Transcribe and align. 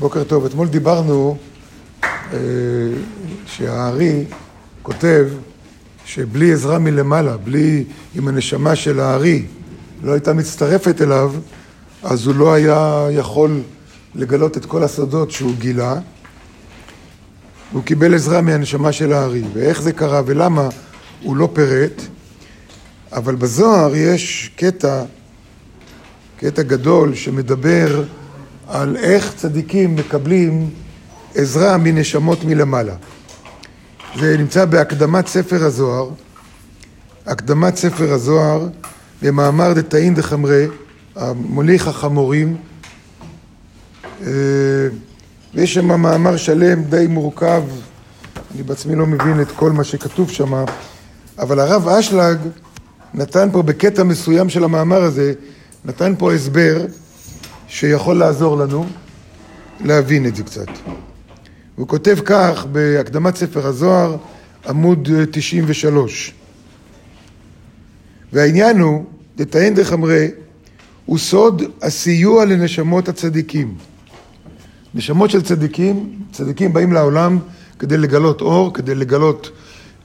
בוקר 0.00 0.24
טוב. 0.24 0.44
אתמול 0.44 0.68
דיברנו 0.68 1.36
אה, 2.02 2.38
שהארי 3.46 4.24
כותב 4.82 5.28
שבלי 6.04 6.52
עזרה 6.52 6.78
מלמעלה, 6.78 7.36
בלי 7.36 7.84
אם 8.18 8.28
הנשמה 8.28 8.76
של 8.76 9.00
הארי 9.00 9.46
לא 10.02 10.12
הייתה 10.12 10.32
מצטרפת 10.32 11.02
אליו, 11.02 11.32
אז 12.02 12.26
הוא 12.26 12.34
לא 12.34 12.52
היה 12.52 13.08
יכול 13.10 13.60
לגלות 14.14 14.56
את 14.56 14.66
כל 14.66 14.82
הסודות 14.82 15.30
שהוא 15.30 15.54
גילה. 15.58 15.94
הוא 17.72 17.82
קיבל 17.82 18.14
עזרה 18.14 18.40
מהנשמה 18.40 18.92
של 18.92 19.12
הארי, 19.12 19.42
ואיך 19.52 19.82
זה 19.82 19.92
קרה 19.92 20.22
ולמה 20.26 20.68
הוא 21.22 21.36
לא 21.36 21.48
פירט, 21.52 22.02
אבל 23.12 23.34
בזוהר 23.34 23.96
יש 23.96 24.50
קטע, 24.56 25.04
קטע 26.36 26.62
גדול 26.62 27.14
שמדבר 27.14 28.02
על 28.70 28.96
איך 28.96 29.34
צדיקים 29.36 29.96
מקבלים 29.96 30.70
עזרה 31.34 31.76
מנשמות 31.76 32.44
מלמעלה. 32.44 32.94
זה 34.18 34.36
נמצא 34.38 34.64
בהקדמת 34.64 35.26
ספר 35.26 35.64
הזוהר, 35.64 36.10
הקדמת 37.26 37.76
ספר 37.76 38.12
הזוהר 38.12 38.68
במאמר 39.22 39.72
דתאין 39.72 40.14
דחמרי, 40.14 40.66
המוליך 41.16 41.88
החמורים, 41.88 42.56
אה, 44.26 44.30
ויש 45.54 45.74
שם 45.74 45.86
מאמר 45.86 46.36
שלם 46.36 46.82
די 46.82 47.06
מורכב, 47.08 47.62
אני 48.54 48.62
בעצמי 48.62 48.94
לא 48.94 49.06
מבין 49.06 49.40
את 49.40 49.50
כל 49.56 49.72
מה 49.72 49.84
שכתוב 49.84 50.30
שם, 50.30 50.64
אבל 51.38 51.60
הרב 51.60 51.88
אשלג 51.88 52.38
נתן 53.14 53.48
פה 53.52 53.62
בקטע 53.62 54.02
מסוים 54.02 54.48
של 54.48 54.64
המאמר 54.64 55.02
הזה, 55.02 55.32
נתן 55.84 56.14
פה 56.18 56.32
הסבר 56.32 56.86
שיכול 57.70 58.16
לעזור 58.16 58.56
לנו 58.56 58.86
להבין 59.84 60.26
את 60.26 60.36
זה 60.36 60.42
קצת. 60.42 60.68
הוא 61.76 61.88
כותב 61.88 62.18
כך 62.24 62.66
בהקדמת 62.72 63.36
ספר 63.36 63.66
הזוהר, 63.66 64.16
עמוד 64.68 65.08
93. 65.30 66.34
והעניין 68.32 68.78
הוא, 68.78 69.04
דתאין 69.36 69.74
דחמרי, 69.74 70.28
הוא 71.06 71.18
סוד 71.18 71.62
הסיוע 71.82 72.44
לנשמות 72.44 73.08
הצדיקים. 73.08 73.74
נשמות 74.94 75.30
של 75.30 75.42
צדיקים, 75.42 76.12
צדיקים 76.32 76.72
באים 76.72 76.92
לעולם 76.92 77.38
כדי 77.78 77.98
לגלות 77.98 78.40
אור, 78.40 78.74
כדי 78.74 78.94
לגלות 78.94 79.50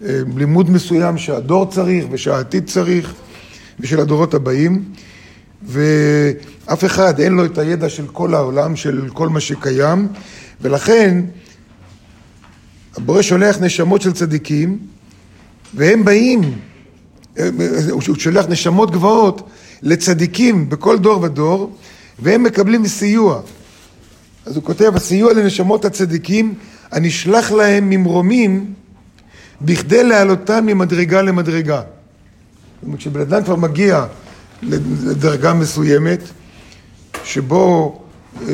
אה, 0.06 0.20
לימוד 0.38 0.70
מסוים 0.70 1.17
שהדור 1.17 1.66
צריך 1.66 2.06
ושהעתיד 2.11 2.66
צריך 2.66 3.14
ושל 3.80 4.00
הדורות 4.00 4.34
הבאים. 4.34 4.84
ואף 5.66 6.85
אחד 6.85 7.19
אין 7.19 7.33
לו 7.33 7.45
את 7.45 7.58
הידע 7.58 7.89
של 7.89 8.08
כל 8.08 8.33
העולם, 8.33 8.75
של 8.75 9.09
כל 9.13 9.30
מה 9.30 9.39
שקיים, 9.39 10.08
ולכן 10.61 11.21
הבורא 12.97 13.21
שולח 13.21 13.58
נשמות 13.61 14.02
של 14.02 14.13
צדיקים, 14.13 14.77
והם 15.73 16.05
באים, 16.05 16.41
הוא 17.89 18.02
שולח 18.17 18.45
נשמות 18.49 18.91
גבוהות 18.91 19.49
לצדיקים 19.81 20.69
בכל 20.69 20.99
דור 20.99 21.21
ודור, 21.21 21.77
והם 22.19 22.43
מקבלים 22.43 22.88
סיוע. 22.88 23.41
אז 24.45 24.55
הוא 24.55 24.63
כותב, 24.63 24.91
הסיוע 24.95 25.33
לנשמות 25.33 25.86
הצדיקים 25.86 26.53
הנשלח 26.91 27.52
להם 27.52 27.89
ממרומים 27.89 28.73
בכדי 29.61 30.03
להעלותם 30.03 30.66
ממדרגה 30.66 31.21
למדרגה. 31.21 31.81
זאת 31.81 32.83
אומרת, 32.83 32.99
כשבן 32.99 33.21
אדם 33.21 33.43
כבר 33.43 33.55
מגיע 33.55 34.05
לדרגה 35.03 35.53
מסוימת, 35.53 36.19
שבו 37.23 37.99
אה, 38.41 38.53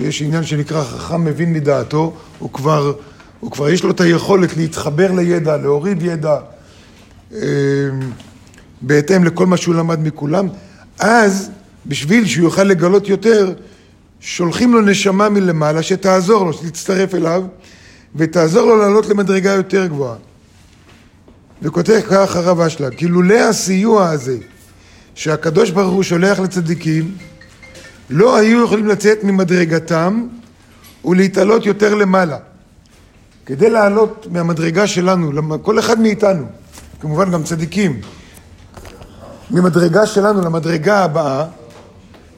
יש 0.00 0.22
עניין 0.22 0.44
שנקרא 0.44 0.84
חכם 0.84 1.24
מבין 1.24 1.52
מדעתו, 1.52 2.16
הוא 2.38 2.52
כבר, 2.52 2.92
הוא 3.40 3.50
כבר 3.50 3.68
יש 3.68 3.84
לו 3.84 3.90
את 3.90 4.00
היכולת 4.00 4.56
להתחבר 4.56 5.12
לידע, 5.12 5.56
להוריד 5.56 6.02
ידע, 6.02 6.36
אה, 7.34 7.38
בהתאם 8.82 9.24
לכל 9.24 9.46
מה 9.46 9.56
שהוא 9.56 9.74
למד 9.74 10.06
מכולם, 10.06 10.48
אז 10.98 11.50
בשביל 11.86 12.26
שהוא 12.26 12.44
יוכל 12.44 12.64
לגלות 12.64 13.08
יותר, 13.08 13.52
שולחים 14.20 14.72
לו 14.72 14.80
נשמה 14.80 15.28
מלמעלה 15.28 15.82
שתעזור 15.82 16.44
לו, 16.44 16.52
שתצטרף 16.52 17.14
אליו, 17.14 17.42
ותעזור 18.16 18.66
לו 18.66 18.76
לעלות 18.76 19.06
למדרגה 19.06 19.50
יותר 19.50 19.86
גבוהה. 19.86 20.16
וכותב 21.62 22.00
כך 22.10 22.36
הרב 22.36 22.60
אשלג, 22.60 22.94
כי 22.94 23.08
לולא 23.08 23.34
הסיוע 23.34 24.08
הזה 24.08 24.36
שהקדוש 25.14 25.70
ברוך 25.70 25.94
הוא 25.94 26.02
שולח 26.02 26.38
לצדיקים, 26.38 27.14
לא 28.10 28.36
היו 28.36 28.64
יכולים 28.64 28.88
לצאת 28.88 29.24
ממדרגתם 29.24 30.26
ולהתעלות 31.04 31.66
יותר 31.66 31.94
למעלה. 31.94 32.38
כדי 33.46 33.70
לעלות 33.70 34.26
מהמדרגה 34.30 34.86
שלנו, 34.86 35.62
כל 35.62 35.78
אחד 35.78 36.00
מאיתנו, 36.00 36.44
כמובן 37.00 37.30
גם 37.30 37.42
צדיקים, 37.42 38.00
ממדרגה 39.50 40.06
שלנו 40.06 40.40
למדרגה 40.40 41.04
הבאה, 41.04 41.46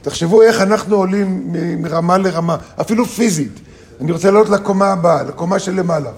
תחשבו 0.01 0.41
איך 0.41 0.61
אנחנו 0.61 0.95
עולים 0.95 1.53
מרמה 1.81 2.17
לרמה, 2.17 2.57
אפילו 2.81 3.05
פיזית. 3.05 3.59
אני 4.01 4.11
רוצה 4.11 4.31
לעלות 4.31 4.49
לקומה 4.49 4.91
הבאה, 4.91 5.23
לקומה 5.23 5.59
של 5.59 5.73
למעלה. 5.73 6.11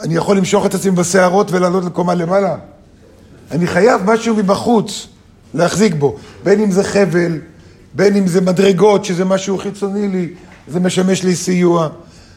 אני 0.00 0.14
יכול 0.14 0.36
למשוך 0.36 0.66
את 0.66 0.74
עצמי 0.74 0.90
בשערות 0.90 1.52
ולעלות 1.52 1.84
לקומה 1.84 2.14
למעלה? 2.14 2.56
אני 3.50 3.66
חייב 3.66 4.00
משהו 4.04 4.36
מבחוץ 4.36 5.06
להחזיק 5.54 5.94
בו, 5.94 6.16
בין 6.44 6.60
אם 6.60 6.70
זה 6.70 6.84
חבל, 6.84 7.38
בין 7.94 8.16
אם 8.16 8.26
זה 8.26 8.40
מדרגות, 8.40 9.04
שזה 9.04 9.24
משהו 9.24 9.58
חיצוני 9.58 10.08
לי, 10.08 10.28
זה 10.68 10.80
משמש 10.80 11.24
לי 11.24 11.36
סיוע. 11.36 11.88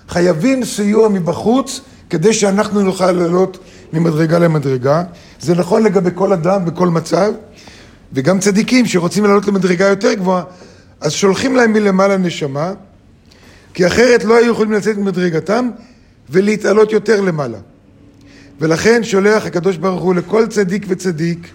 חייבים 0.09 0.65
סיוע 0.65 1.09
מבחוץ 1.09 1.81
כדי 2.09 2.33
שאנחנו 2.33 2.81
נוכל 2.81 3.11
לעלות 3.11 3.57
ממדרגה 3.93 4.39
למדרגה. 4.39 5.03
זה 5.39 5.55
נכון 5.55 5.83
לגבי 5.83 6.09
כל 6.15 6.33
אדם 6.33 6.65
בכל 6.65 6.87
מצב, 6.87 7.31
וגם 8.13 8.39
צדיקים 8.39 8.85
שרוצים 8.85 9.25
לעלות 9.25 9.47
למדרגה 9.47 9.87
יותר 9.87 10.13
גבוהה, 10.13 10.43
אז 11.01 11.11
שולחים 11.11 11.55
להם 11.55 11.73
מלמעלה 11.73 12.17
נשמה, 12.17 12.73
כי 13.73 13.87
אחרת 13.87 14.23
לא 14.23 14.37
היו 14.37 14.51
יכולים 14.51 14.71
לצאת 14.71 14.97
ממדרגתם 14.97 15.69
ולהתעלות 16.29 16.91
יותר 16.91 17.21
למעלה. 17.21 17.57
ולכן 18.61 19.03
שולח 19.03 19.45
הקדוש 19.45 19.77
ברוך 19.77 20.01
הוא 20.03 20.15
לכל 20.15 20.47
צדיק 20.47 20.85
וצדיק 20.87 21.47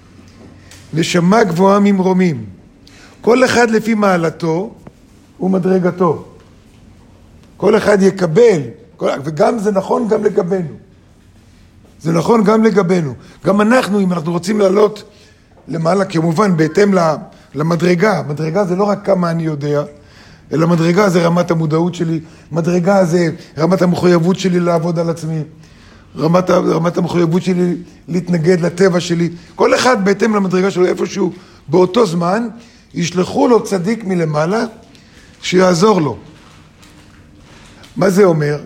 נשמה 0.94 1.44
גבוהה 1.44 1.80
ממרומים. 1.80 2.44
כל 3.20 3.44
אחד 3.44 3.70
לפי 3.70 3.94
מעלתו 3.94 4.74
ומדרגתו. 5.40 6.24
כל 7.56 7.76
אחד 7.76 8.02
יקבל, 8.02 8.60
וגם 9.00 9.58
זה 9.58 9.72
נכון 9.72 10.08
גם 10.08 10.24
לגבינו. 10.24 10.68
זה 12.00 12.12
נכון 12.12 12.44
גם 12.44 12.64
לגבינו. 12.64 13.14
גם 13.44 13.60
אנחנו, 13.60 14.00
אם 14.00 14.12
אנחנו 14.12 14.32
רוצים 14.32 14.60
לעלות 14.60 15.02
למעלה, 15.68 16.04
כמובן 16.04 16.56
בהתאם 16.56 16.94
למדרגה, 17.54 18.22
מדרגה 18.28 18.64
זה 18.64 18.76
לא 18.76 18.84
רק 18.84 19.06
כמה 19.06 19.30
אני 19.30 19.42
יודע, 19.42 19.82
אלא 20.52 20.68
מדרגה 20.68 21.08
זה 21.08 21.26
רמת 21.26 21.50
המודעות 21.50 21.94
שלי, 21.94 22.20
מדרגה 22.52 23.04
זה 23.04 23.28
רמת 23.58 23.82
המחויבות 23.82 24.38
שלי 24.38 24.60
לעבוד 24.60 24.98
על 24.98 25.10
עצמי. 25.10 25.42
רמת, 26.18 26.50
רמת 26.50 26.96
המחויבות 26.96 27.42
שלי 27.42 27.76
להתנגד 28.08 28.60
לטבע 28.60 29.00
שלי. 29.00 29.30
כל 29.54 29.74
אחד 29.74 30.04
בהתאם 30.04 30.34
למדרגה 30.34 30.70
שלו 30.70 30.86
איפשהו 30.86 31.32
באותו 31.68 32.06
זמן, 32.06 32.48
ישלחו 32.94 33.48
לו 33.48 33.64
צדיק 33.64 34.04
מלמעלה 34.04 34.64
שיעזור 35.42 36.00
לו. 36.00 36.16
מה 37.96 38.10
זה 38.10 38.24
אומר? 38.24 38.58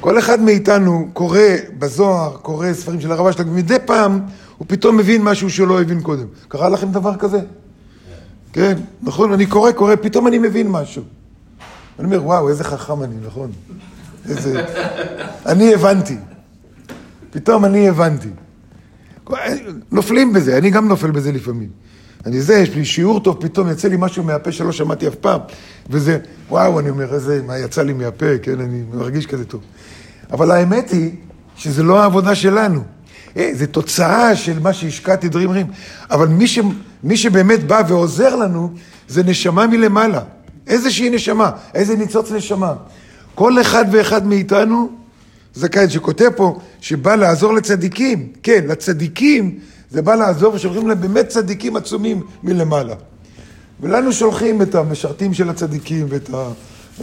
כל 0.00 0.18
אחד 0.18 0.40
מאיתנו 0.40 1.08
קורא 1.12 1.38
בזוהר, 1.78 2.36
קורא 2.36 2.72
ספרים 2.72 3.00
של 3.00 3.12
הרב 3.12 3.26
אשלג, 3.26 3.48
ומדי 3.48 3.76
פעם 3.86 4.20
הוא 4.58 4.66
פתאום 4.68 4.96
מבין 4.96 5.22
משהו 5.22 5.50
שהוא 5.50 5.68
לא 5.68 5.80
הבין 5.80 6.00
קודם. 6.00 6.26
קרה 6.48 6.68
לכם 6.68 6.92
דבר 6.92 7.16
כזה? 7.16 7.40
כן, 8.52 8.78
נכון, 9.02 9.32
אני 9.32 9.46
קורא, 9.46 9.72
קורא, 9.72 9.94
פתאום 9.96 10.26
אני 10.26 10.38
מבין 10.38 10.68
משהו. 10.70 11.02
אני 11.98 12.06
אומר, 12.06 12.24
וואו, 12.24 12.48
איזה 12.48 12.64
חכם 12.64 13.02
אני, 13.02 13.14
נכון? 13.26 13.52
איזה... 14.28 14.64
אני 15.46 15.74
הבנתי. 15.74 16.16
פתאום 17.30 17.64
אני 17.64 17.88
הבנתי. 17.88 18.28
נופלים 19.92 20.32
בזה, 20.32 20.58
אני 20.58 20.70
גם 20.70 20.88
נופל 20.88 21.10
בזה 21.10 21.32
לפעמים. 21.32 21.68
אני 22.26 22.40
זה, 22.40 22.54
יש 22.54 22.70
לי 22.70 22.84
שיעור 22.84 23.20
טוב, 23.20 23.36
פתאום 23.40 23.70
יצא 23.70 23.88
לי 23.88 23.96
משהו 23.98 24.24
מהפה 24.24 24.52
שלא 24.52 24.72
שמעתי 24.72 25.08
אף 25.08 25.14
פעם. 25.14 25.40
וזה, 25.90 26.18
וואו, 26.48 26.80
אני 26.80 26.90
אומר, 26.90 27.14
איזה, 27.14 27.42
מה 27.46 27.58
יצא 27.58 27.82
לי 27.82 27.92
מהפה, 27.92 28.38
כן, 28.42 28.60
אני 28.60 28.82
מרגיש 28.94 29.26
כזה 29.26 29.44
טוב. 29.44 29.60
אבל 30.32 30.50
האמת 30.50 30.90
היא 30.90 31.10
שזה 31.56 31.82
לא 31.82 32.02
העבודה 32.02 32.34
שלנו. 32.34 32.80
אה, 33.36 33.50
זה 33.54 33.66
תוצאה 33.66 34.36
של 34.36 34.58
מה 34.58 34.72
שהשקעתי 34.72 35.28
דברים 35.28 35.50
רעים. 35.50 35.66
אבל 36.10 36.28
מי, 36.28 36.46
ש, 36.46 36.58
מי 37.02 37.16
שבאמת 37.16 37.64
בא 37.66 37.82
ועוזר 37.88 38.36
לנו, 38.36 38.72
זה 39.08 39.22
נשמה 39.22 39.66
מלמעלה. 39.66 40.20
איזושהי 40.66 41.10
נשמה, 41.10 41.50
איזה 41.74 41.96
ניצוץ 41.96 42.32
נשמה. 42.32 42.74
כל 43.34 43.60
אחד 43.60 43.84
ואחד 43.92 44.26
מאיתנו 44.26 44.90
זכאי, 45.54 45.90
שכותב 45.90 46.30
פה, 46.36 46.58
שבא 46.80 47.14
לעזור 47.14 47.54
לצדיקים. 47.54 48.28
כן, 48.42 48.64
לצדיקים 48.68 49.58
זה 49.90 50.02
בא 50.02 50.14
לעזור, 50.14 50.54
ושולחים 50.54 50.88
להם 50.88 51.00
באמת 51.00 51.28
צדיקים 51.28 51.76
עצומים 51.76 52.22
מלמעלה. 52.42 52.94
ולנו 53.80 54.12
שולחים 54.12 54.62
את 54.62 54.74
המשרתים 54.74 55.34
של 55.34 55.50
הצדיקים 55.50 56.06
ואת 56.08 56.30
ה, 56.34 56.48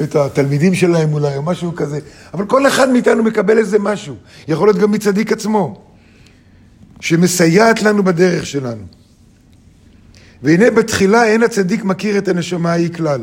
את 0.04 0.16
התלמידים 0.16 0.75
שלהם 0.75 1.13
אולי, 1.13 1.38
או 1.38 1.42
משהו 1.42 1.75
כזה. 1.75 2.00
אבל 2.33 2.45
כל 2.45 2.68
אחד 2.68 2.89
מאיתנו 2.89 3.24
מקבל 3.24 3.57
איזה 3.57 3.80
משהו. 3.80 4.16
יכול 4.48 4.68
להיות 4.68 4.78
גם 4.78 4.92
מצדיק 4.92 5.31
עצמו, 5.31 5.81
שמסייעת 7.00 7.83
לנו 7.83 8.04
בדרך 8.04 8.45
שלנו. 8.45 8.83
והנה 10.44 10.72
בתחילה 10.72 11.25
אין 11.25 11.44
הצדיק 11.44 11.83
מכיר 11.83 12.18
את 12.18 12.28
הנשמה 12.28 12.72
ההיא 12.72 12.94
כלל, 12.94 13.22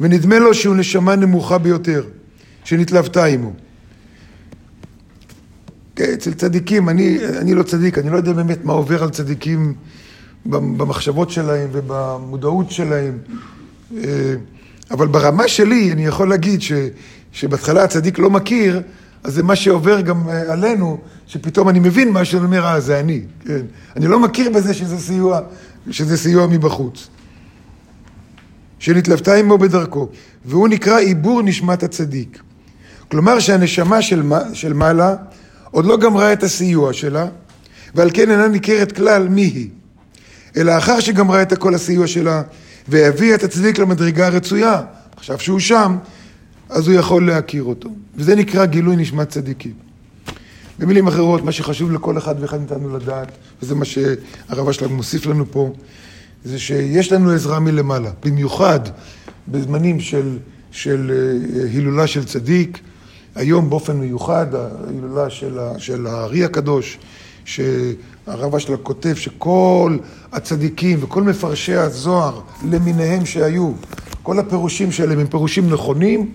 ונדמה 0.00 0.38
לו 0.38 0.54
שהוא 0.54 0.76
נשמה 0.76 1.16
נמוכה 1.16 1.58
ביותר, 1.58 2.04
שנתלוותה 2.64 3.24
עמו. 3.24 3.52
כן, 5.96 6.12
אצל 6.12 6.32
צדיקים, 6.32 6.88
אני, 6.88 7.18
אני 7.38 7.54
לא 7.54 7.62
צדיק, 7.62 7.98
אני 7.98 8.10
לא 8.10 8.16
יודע 8.16 8.32
באמת 8.32 8.64
מה 8.64 8.72
עובר 8.72 9.02
על 9.02 9.10
צדיקים 9.10 9.74
במחשבות 10.46 11.30
שלהם 11.30 11.68
ובמודעות 11.72 12.70
שלהם, 12.70 13.18
אה, 13.96 14.34
אבל 14.90 15.06
ברמה 15.06 15.48
שלי 15.48 15.92
אני 15.92 16.06
יכול 16.06 16.28
להגיד 16.28 16.62
ש, 16.62 16.72
שבהתחלה 17.32 17.84
הצדיק 17.84 18.18
לא 18.18 18.30
מכיר, 18.30 18.82
אז 19.24 19.34
זה 19.34 19.42
מה 19.42 19.56
שעובר 19.56 20.00
גם 20.00 20.28
אה, 20.28 20.52
עלינו, 20.52 20.98
שפתאום 21.26 21.68
אני 21.68 21.80
מבין 21.80 22.10
מה 22.10 22.24
שאני 22.24 22.44
אומר, 22.44 22.64
אה, 22.64 22.80
זה 22.80 23.00
אני, 23.00 23.22
כן. 23.46 23.60
אני 23.96 24.06
לא 24.06 24.20
מכיר 24.20 24.50
בזה 24.50 24.74
שזה 24.74 24.98
סיוע, 24.98 25.40
שזה 25.90 26.16
סיוע 26.16 26.46
מבחוץ. 26.46 27.08
שנתלוותה 28.80 29.34
עמו 29.34 29.58
בדרכו, 29.58 30.08
והוא 30.44 30.68
נקרא 30.68 30.98
עיבור 30.98 31.42
נשמת 31.42 31.82
הצדיק. 31.82 32.42
כלומר 33.08 33.38
שהנשמה 33.38 34.02
של, 34.02 34.22
של 34.52 34.72
מעלה 34.72 35.16
עוד 35.70 35.84
לא 35.84 35.96
גמרה 35.96 36.32
את 36.32 36.42
הסיוע 36.42 36.92
שלה, 36.92 37.26
ועל 37.94 38.10
כן 38.14 38.30
אינה 38.30 38.48
ניכרת 38.48 38.92
כלל 38.92 39.28
מי 39.28 39.42
היא. 39.42 39.68
אלא 40.56 40.78
אחר 40.78 41.00
שגמרה 41.00 41.42
את 41.42 41.58
כל 41.58 41.74
הסיוע 41.74 42.06
שלה, 42.06 42.42
והביאה 42.88 43.34
את 43.34 43.44
הצדיק 43.44 43.78
למדרגה 43.78 44.26
הרצויה, 44.26 44.82
עכשיו 45.16 45.40
שהוא 45.40 45.60
שם, 45.60 45.96
אז 46.68 46.88
הוא 46.88 46.96
יכול 46.96 47.26
להכיר 47.26 47.62
אותו. 47.62 47.88
וזה 48.16 48.34
נקרא 48.34 48.64
גילוי 48.64 48.96
נשמת 48.96 49.28
צדיקים. 49.28 49.72
במילים 50.78 51.06
אחרות, 51.06 51.44
מה 51.44 51.52
שחשוב 51.52 51.92
לכל 51.92 52.18
אחד 52.18 52.34
ואחד 52.40 52.58
מאיתנו 52.60 52.96
לדעת, 52.96 53.28
וזה 53.62 53.74
מה 53.74 53.84
שהרב 53.84 54.68
אשלג 54.68 54.90
מוסיף 54.90 55.26
לנו 55.26 55.44
פה, 55.50 55.72
זה 56.44 56.58
שיש 56.58 57.12
לנו 57.12 57.30
עזרה 57.30 57.60
מלמעלה, 57.60 58.10
במיוחד 58.24 58.80
בזמנים 59.48 60.00
של, 60.00 60.38
של 60.70 61.12
אה, 61.14 61.64
הילולה 61.72 62.06
של 62.06 62.24
צדיק, 62.24 62.78
היום 63.34 63.70
באופן 63.70 63.96
מיוחד, 63.96 64.46
ההילולה 64.54 65.30
של, 65.30 65.58
של 65.78 66.06
הארי 66.06 66.44
הקדוש, 66.44 66.98
שהרב 67.44 68.54
אשלה 68.54 68.76
כותב 68.76 69.14
שכל 69.14 69.96
הצדיקים 70.32 70.98
וכל 71.02 71.22
מפרשי 71.22 71.74
הזוהר 71.74 72.40
למיניהם 72.70 73.26
שהיו, 73.26 73.72
כל 74.22 74.38
הפירושים 74.38 74.92
שלהם 74.92 75.18
הם 75.18 75.26
פירושים 75.26 75.70
נכונים, 75.70 76.30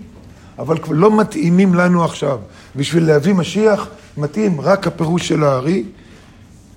אבל 0.58 0.76
לא 0.90 1.16
מתאימים 1.16 1.74
לנו 1.74 2.04
עכשיו. 2.04 2.38
בשביל 2.76 3.06
להביא 3.06 3.34
משיח, 3.34 3.88
מתאים 4.16 4.60
רק 4.60 4.86
הפירוש 4.86 5.28
של 5.28 5.44
האר"י. 5.44 5.84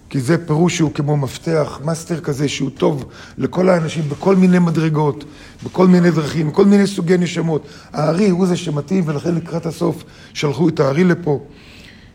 כי 0.09 0.19
זה 0.19 0.45
פירוש 0.47 0.77
שהוא 0.77 0.93
כמו 0.93 1.17
מפתח, 1.17 1.79
מאסטר 1.85 2.19
כזה, 2.19 2.47
שהוא 2.49 2.69
טוב 2.69 3.05
לכל 3.37 3.69
האנשים 3.69 4.03
בכל 4.09 4.35
מיני 4.35 4.59
מדרגות, 4.59 5.25
בכל 5.63 5.87
מיני 5.87 6.11
דרכים, 6.11 6.49
בכל 6.49 6.65
מיני 6.65 6.87
סוגי 6.87 7.17
נשמות. 7.17 7.67
האר"י 7.93 8.29
הוא 8.29 8.45
זה 8.45 8.57
שמתאים, 8.57 9.03
ולכן 9.07 9.35
לקראת 9.35 9.65
הסוף 9.65 10.03
שלחו 10.33 10.69
את 10.69 10.79
האר"י 10.79 11.03
לפה, 11.03 11.43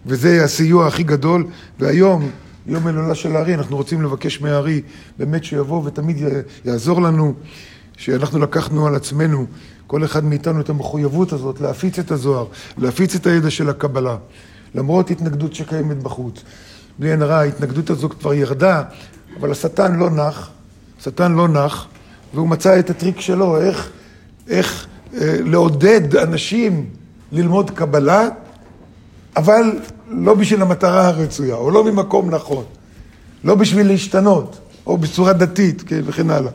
וזה 0.06 0.44
הסיוע 0.44 0.86
הכי 0.86 1.02
גדול. 1.02 1.46
והיום, 1.78 2.30
יום 2.66 2.86
הילולה 2.86 3.14
של 3.14 3.36
האר"י, 3.36 3.54
אנחנו 3.54 3.76
רוצים 3.76 4.02
לבקש 4.02 4.40
מהאר"י 4.40 4.82
באמת 5.18 5.44
שיבוא 5.44 5.82
ותמיד 5.84 6.16
יעזור 6.64 7.02
לנו, 7.02 7.34
שאנחנו 7.96 8.38
לקחנו 8.38 8.86
על 8.86 8.94
עצמנו, 8.94 9.46
כל 9.86 10.04
אחד 10.04 10.24
מאיתנו, 10.24 10.60
את 10.60 10.70
המחויבות 10.70 11.32
הזאת 11.32 11.60
להפיץ 11.60 11.98
את 11.98 12.10
הזוהר, 12.10 12.46
להפיץ 12.78 13.14
את 13.14 13.26
הידע 13.26 13.50
של 13.50 13.68
הקבלה, 13.68 14.16
למרות 14.74 15.10
התנגדות 15.10 15.54
שקיימת 15.54 16.02
בחוץ. 16.02 16.42
בלי 16.98 17.10
עין 17.10 17.22
הרע, 17.22 17.34
ההתנגדות 17.34 17.90
הזו 17.90 18.08
כבר 18.08 18.34
ירדה, 18.34 18.82
אבל 19.40 19.50
השטן 19.50 19.96
לא 19.96 20.10
נח, 20.10 20.50
השטן 21.00 21.32
לא 21.32 21.48
נח, 21.48 21.86
והוא 22.34 22.48
מצא 22.48 22.78
את 22.78 22.90
הטריק 22.90 23.20
שלו, 23.20 23.60
איך, 23.60 23.90
איך 24.48 24.86
אה, 25.14 25.36
לעודד 25.44 26.16
אנשים 26.16 26.86
ללמוד 27.32 27.70
קבלה, 27.70 28.28
אבל 29.36 29.62
לא 30.08 30.34
בשביל 30.34 30.62
המטרה 30.62 31.08
הרצויה, 31.08 31.54
או 31.54 31.70
לא 31.70 31.84
ממקום 31.84 32.30
נכון, 32.30 32.64
לא 33.44 33.54
בשביל 33.54 33.86
להשתנות, 33.86 34.58
או 34.86 34.98
בצורה 34.98 35.32
דתית, 35.32 35.82
כן, 35.86 36.00
וכן 36.04 36.30
הלאה. 36.30 36.50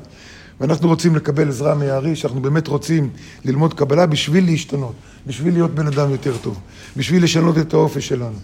ואנחנו 0.60 0.88
רוצים 0.88 1.16
לקבל 1.16 1.50
עזרה 1.50 1.76
מהארי, 1.76 2.16
שאנחנו 2.16 2.42
באמת 2.42 2.68
רוצים 2.68 3.10
ללמוד 3.46 3.74
קבלה 3.74 4.06
בשביל 4.06 4.46
להשתנות, 4.46 4.94
בשביל 5.28 5.54
להיות 5.54 5.76
בן 5.76 5.88
אדם 5.88 6.12
יותר 6.12 6.38
טוב, 6.38 6.60
בשביל 6.98 7.24
לשנות 7.24 7.58
את 7.58 7.74
האופי 7.74 8.02
שלנו. 8.02 8.38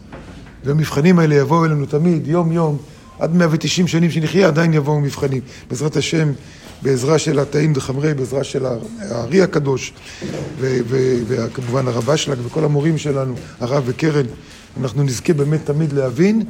והמבחנים 0.66 1.20
האלה 1.20 1.36
יבואו 1.36 1.66
אלינו 1.66 1.86
תמיד, 1.86 2.28
יום-יום, 2.28 2.78
עד 3.20 3.36
190 3.36 3.88
שנים 3.88 4.12
שנחיה, 4.12 4.48
עדיין 4.48 4.74
יבואו 4.74 5.00
מבחנים. 5.00 5.42
בעזרת 5.70 5.96
השם, 5.96 6.32
בעזרה 6.82 7.20
של 7.20 7.40
התאים 7.40 7.74
דחמרי, 7.74 8.14
בעזרה 8.14 8.44
של 8.44 8.66
הארי 9.00 9.42
הקדוש, 9.42 9.94
וכמובן 10.60 11.88
הרב 11.88 12.10
אשלג 12.10 12.38
וכל 12.46 12.64
המורים 12.64 12.98
שלנו, 12.98 13.36
הרב 13.60 13.84
וקרן, 13.86 14.26
אנחנו 14.82 15.04
נזכה 15.04 15.34
באמת 15.34 15.66
תמיד 15.66 15.94
להבין, 15.94 16.44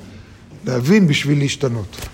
להבין 0.65 1.07
בשביל 1.07 1.39
להשתנות. 1.39 2.07